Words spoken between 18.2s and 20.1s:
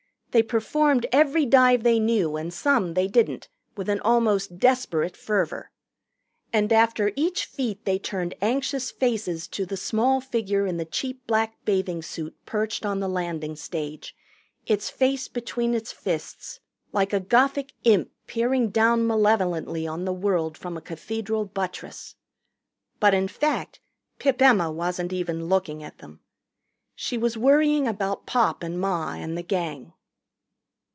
peering down malevolently on